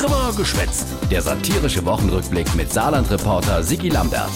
Drüber 0.00 0.32
geschwätzt. 0.34 0.86
Der 1.10 1.20
satirische 1.20 1.84
Wochenrückblick 1.84 2.54
mit 2.56 2.72
Saarland-Reporter 2.72 3.62
Sigi 3.62 3.90
Lambert. 3.90 4.30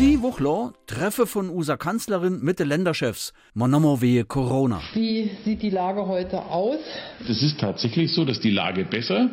Die 0.00 0.20
Woche 0.20 0.72
Treffe 0.88 1.28
von 1.28 1.48
USA 1.48 1.76
Kanzlerin 1.76 2.40
mit 2.42 2.58
den 2.58 2.66
Länderchefs. 2.66 3.32
Man 3.54 3.70
wehe 4.00 4.24
Corona. 4.24 4.80
Wie 4.94 5.30
sieht 5.44 5.62
die 5.62 5.70
Lage 5.70 6.08
heute 6.08 6.42
aus? 6.46 6.80
Es 7.20 7.40
ist 7.40 7.60
tatsächlich 7.60 8.12
so, 8.14 8.24
dass 8.24 8.40
die 8.40 8.50
Lage 8.50 8.84
besser, 8.84 9.30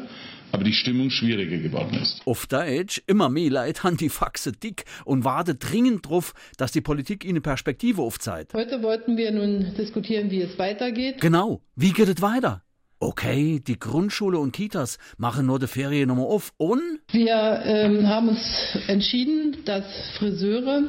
aber 0.51 0.63
die 0.63 0.73
Stimmung 0.73 1.10
schwieriger 1.10 1.58
geworden 1.58 1.97
ist. 1.99 2.21
Auf 2.28 2.46
Deutsch 2.46 3.01
immer 3.08 3.29
mehr 3.29 3.49
Leid 3.49 3.83
an 3.83 3.97
die 3.97 4.10
Faxe 4.10 4.51
dick 4.51 4.85
und 5.05 5.24
warte 5.24 5.55
dringend 5.55 6.08
drauf, 6.08 6.33
dass 6.58 6.71
die 6.71 6.81
Politik 6.81 7.26
ihnen 7.26 7.42
Perspektive 7.42 8.03
aufzeigt. 8.03 8.53
Heute 8.53 8.83
wollten 8.83 9.17
wir 9.17 9.31
nun 9.31 9.74
diskutieren, 9.76 10.29
wie 10.29 10.42
es 10.42 10.60
weitergeht. 10.60 11.19
Genau. 11.19 11.62
Wie 11.76 11.94
geht 11.94 12.10
es 12.10 12.21
weiter? 12.21 12.63
Okay, 13.04 13.60
die 13.60 13.78
Grundschule 13.78 14.40
und 14.40 14.54
Kitas 14.54 14.97
machen 15.17 15.46
nur 15.46 15.60
die 15.60 15.67
Ferien 15.67 16.08
nochmal 16.08 16.27
auf 16.27 16.53
und? 16.55 16.81
Wir 17.12 17.62
ähm, 17.66 18.07
haben 18.07 18.29
uns 18.29 18.77
entschieden, 18.88 19.57
dass 19.66 19.84
Friseure 20.17 20.84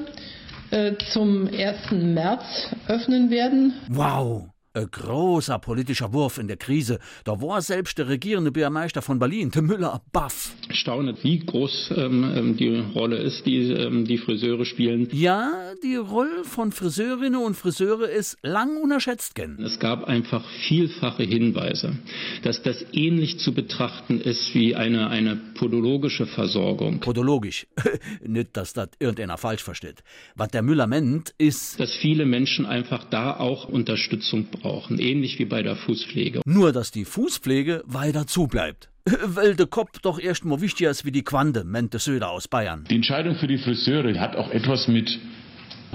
äh, 0.70 0.92
zum 1.12 1.48
1. 1.48 1.90
März 1.90 2.70
öffnen 2.86 3.30
werden. 3.30 3.74
Wow. 3.88 4.53
Ein 4.76 4.90
großer 4.90 5.60
politischer 5.60 6.12
Wurf 6.12 6.36
in 6.36 6.48
der 6.48 6.56
Krise. 6.56 6.98
Da 7.22 7.40
war 7.40 7.62
selbst 7.62 7.96
der 7.96 8.08
regierende 8.08 8.50
Bürgermeister 8.50 9.02
von 9.02 9.20
Berlin, 9.20 9.52
der 9.52 9.62
Müller, 9.62 10.02
baff. 10.10 10.52
Staune, 10.70 11.14
wie 11.22 11.38
groß 11.38 11.92
ähm, 11.96 12.24
ähm, 12.34 12.56
die 12.56 12.82
Rolle 12.92 13.18
ist, 13.18 13.46
die 13.46 13.70
ähm, 13.70 14.04
die 14.04 14.18
Friseure 14.18 14.64
spielen. 14.64 15.08
Ja, 15.12 15.52
die 15.84 15.94
Rolle 15.94 16.42
von 16.42 16.72
Friseurinnen 16.72 17.40
und 17.40 17.54
Friseure 17.54 18.08
ist 18.08 18.36
lang 18.42 18.76
unerschätzt 18.76 19.36
gen. 19.36 19.62
Es 19.62 19.78
gab 19.78 20.02
einfach 20.08 20.44
vielfache 20.66 21.22
Hinweise, 21.22 21.96
dass 22.42 22.60
das 22.64 22.84
ähnlich 22.92 23.38
zu 23.38 23.54
betrachten 23.54 24.20
ist 24.20 24.56
wie 24.56 24.74
eine, 24.74 25.08
eine 25.08 25.36
podologische 25.56 26.26
Versorgung. 26.26 26.98
Podologisch. 26.98 27.68
Nicht, 28.26 28.56
dass 28.56 28.72
das 28.72 28.88
irgendeiner 28.98 29.38
falsch 29.38 29.62
versteht. 29.62 30.02
Was 30.34 30.48
der 30.48 30.62
Müller 30.62 30.88
meint, 30.88 31.32
ist... 31.38 31.78
Dass 31.78 31.94
viele 31.94 32.26
Menschen 32.26 32.66
einfach 32.66 33.04
da 33.04 33.36
auch 33.36 33.68
Unterstützung 33.68 34.46
brauchen 34.46 34.63
brauchen, 34.64 34.98
ähnlich 34.98 35.38
wie 35.38 35.44
bei 35.44 35.62
der 35.62 35.76
Fußpflege. 35.76 36.40
Nur, 36.46 36.72
dass 36.72 36.90
die 36.90 37.04
Fußpflege 37.04 37.84
weiter 37.86 38.26
zubleibt. 38.26 38.88
Weil 39.24 39.54
der 39.54 39.66
Kopf 39.66 39.98
doch 40.00 40.18
erstmal 40.18 40.62
wichtiger 40.62 40.90
ist 40.90 41.04
wie 41.04 41.12
die 41.12 41.22
Quante, 41.22 41.64
meinte 41.64 41.98
Söder 41.98 42.30
aus 42.30 42.48
Bayern. 42.48 42.86
Die 42.88 42.96
Entscheidung 42.96 43.36
für 43.36 43.46
die 43.46 43.58
Friseure 43.58 44.18
hat 44.18 44.34
auch 44.34 44.50
etwas 44.50 44.88
mit, 44.88 45.10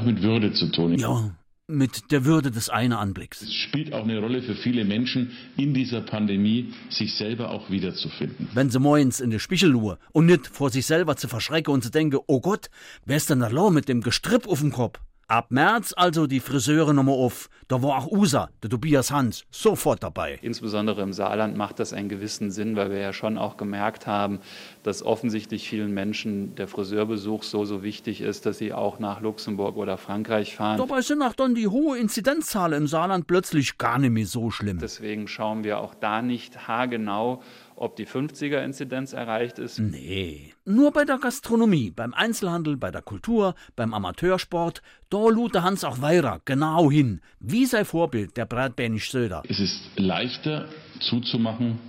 mit 0.06 0.22
Würde 0.22 0.54
zu 0.54 0.72
tun. 0.72 1.00
Ja, 1.00 1.32
mit 1.66 2.12
der 2.12 2.26
Würde 2.26 2.52
des 2.52 2.70
einen 2.70 2.94
Anblicks. 2.94 3.42
Es 3.42 3.54
spielt 3.54 3.94
auch 3.94 4.04
eine 4.04 4.20
Rolle 4.20 4.44
für 4.44 4.56
viele 4.56 4.86
Menschen 4.86 5.32
in 5.58 5.74
dieser 5.74 6.02
Pandemie, 6.02 6.74
sich 6.90 7.16
selber 7.16 7.50
auch 7.50 7.72
wiederzufinden. 7.72 8.50
Wenn 8.54 8.70
sie 8.70 8.80
moins 8.80 9.20
in 9.20 9.32
die 9.32 9.40
Spichelluhe 9.40 9.98
und 10.12 10.28
nicht 10.28 10.46
vor 10.46 10.70
sich 10.70 10.86
selber 10.86 11.16
zu 11.16 11.28
verschrecken 11.28 11.74
und 11.74 11.84
zu 11.84 11.90
denken, 11.90 12.20
oh 12.28 12.42
Gott, 12.42 12.70
wer 13.06 13.18
ist 13.18 13.30
denn 13.32 13.40
da 13.40 13.48
lau 13.48 13.72
mit 13.72 13.88
dem 13.90 14.02
Gestripp 14.02 14.48
auf 14.48 14.60
dem 14.60 14.72
Kopf? 14.72 15.00
Ab 15.30 15.52
März 15.52 15.94
also 15.96 16.26
die 16.26 16.40
Friseure 16.40 16.92
nochmal 16.92 17.14
auf. 17.14 17.52
Da 17.68 17.84
war 17.84 18.00
auch 18.00 18.12
USA, 18.12 18.50
der 18.64 18.72
Tobias 18.72 19.12
Hans, 19.12 19.46
sofort 19.52 20.02
dabei. 20.02 20.40
Insbesondere 20.42 21.04
im 21.04 21.14
Saarland 21.14 21.56
macht 21.56 21.78
das 21.78 21.94
einen 21.94 22.10
gewissen 22.10 22.50
Sinn, 22.50 22.76
weil 22.76 22.90
wir 22.90 22.98
ja 22.98 23.14
schon 23.14 23.38
auch 23.38 23.56
gemerkt 23.56 24.08
haben, 24.08 24.40
dass 24.82 25.04
offensichtlich 25.04 25.70
vielen 25.70 25.94
Menschen 25.94 26.56
der 26.56 26.68
Friseurbesuch 26.68 27.44
so, 27.44 27.64
so 27.64 27.84
wichtig 27.84 28.22
ist, 28.22 28.48
dass 28.48 28.58
sie 28.58 28.74
auch 28.74 28.98
nach 28.98 29.22
Luxemburg 29.22 29.78
oder 29.78 30.00
Frankreich 30.00 30.56
fahren. 30.56 30.80
Dabei 30.80 31.02
sind 31.02 31.22
auch 31.22 31.34
dann 31.34 31.54
die 31.54 31.68
hohe 31.68 32.00
Inzidenzzahl 32.00 32.74
im 32.74 32.88
Saarland 32.88 33.28
plötzlich 33.28 33.78
gar 33.78 34.00
nicht 34.00 34.10
mehr 34.10 34.26
so 34.26 34.50
schlimm. 34.50 34.80
Deswegen 34.80 35.28
schauen 35.28 35.64
wir 35.64 35.78
auch 35.78 35.94
da 35.94 36.24
nicht 36.24 36.68
haargenau, 36.68 37.44
ob 37.80 37.96
die 37.96 38.06
50er-Inzidenz 38.06 39.14
erreicht 39.14 39.58
ist. 39.58 39.80
Nee, 39.80 40.54
nur 40.66 40.92
bei 40.92 41.06
der 41.06 41.18
Gastronomie, 41.18 41.92
beim 41.92 42.14
Einzelhandel, 42.14 42.76
bei 42.76 42.92
der 42.92 43.02
Kultur, 43.02 43.56
beim 43.76 43.94
Amateursport, 43.94 44.82
da 45.10 45.30
lute 45.30 45.64
Hans 45.64 45.84
auch 45.86 46.02
weiter 46.02 46.42
genau 46.44 46.92
hin, 46.92 47.22
wie 47.40 47.66
sein 47.66 47.86
Vorbild, 47.86 48.36
der 48.36 48.46
Breitbänisch 48.46 49.12
Söder. 49.12 49.44
Es 49.48 49.60
ist 49.60 49.80
leichter 49.96 50.68
zuzumachen, 51.00 51.80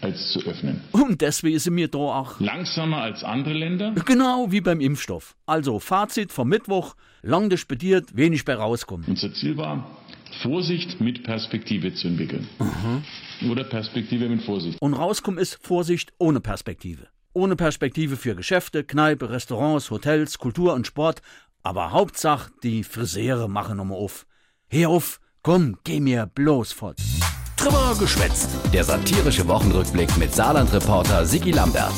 als 0.00 0.32
zu 0.32 0.40
öffnen. 0.40 0.80
Und 0.92 1.20
deswegen 1.20 1.58
sind 1.58 1.76
wir 1.76 1.88
da 1.88 1.98
auch 1.98 2.40
langsamer 2.40 3.02
als 3.02 3.22
andere 3.22 3.54
Länder. 3.54 3.94
Genau 4.06 4.50
wie 4.50 4.62
beim 4.62 4.80
Impfstoff. 4.80 5.36
Also 5.44 5.78
Fazit 5.78 6.32
vom 6.32 6.48
Mittwoch, 6.48 6.94
lang 7.20 7.50
disputiert, 7.50 8.16
wenig 8.16 8.46
bei 8.46 8.54
rauskommen. 8.54 9.06
Unser 9.06 9.32
Ziel 9.34 9.58
war, 9.58 9.90
Vorsicht 10.42 11.00
mit 11.00 11.24
Perspektive 11.24 11.94
zu 11.94 12.08
entwickeln. 12.08 12.48
Mhm. 12.58 13.50
Oder 13.50 13.64
Perspektive 13.64 14.28
mit 14.28 14.42
Vorsicht. 14.42 14.80
Und 14.80 14.94
rauskommen 14.94 15.38
ist 15.38 15.58
Vorsicht 15.62 16.12
ohne 16.18 16.40
Perspektive. 16.40 17.08
Ohne 17.32 17.56
Perspektive 17.56 18.16
für 18.16 18.34
Geschäfte, 18.34 18.84
Kneipe, 18.84 19.30
Restaurants, 19.30 19.90
Hotels, 19.90 20.38
Kultur 20.38 20.74
und 20.74 20.86
Sport. 20.86 21.22
Aber 21.62 21.92
Hauptsache, 21.92 22.50
die 22.62 22.84
Friseure 22.84 23.48
machen 23.48 23.76
nochmal 23.76 23.98
auf. 23.98 24.26
Hör 24.68 24.90
auf, 24.90 25.20
komm, 25.42 25.78
geh 25.84 26.00
mir 26.00 26.26
bloß 26.26 26.72
fort. 26.72 26.98
Drüber 27.56 27.96
geschwätzt. 27.98 28.50
Der 28.72 28.84
satirische 28.84 29.46
Wochenrückblick 29.48 30.16
mit 30.16 30.34
Saarland-Reporter 30.34 31.26
Sigi 31.26 31.50
Lambert. 31.50 31.94